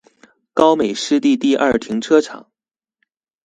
[0.55, 2.49] 高美濕地第二停車場